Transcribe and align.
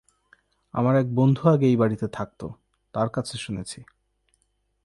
আমার 0.73 0.95
এক 0.95 1.07
বন্ধু 1.15 1.43
আগে 1.49 1.65
এই 1.65 1.77
বাড়িতে 1.77 2.07
থাকত, 2.07 2.41
তার 2.93 3.09
কাছে 3.09 3.35
শুনেছি। 3.37 3.79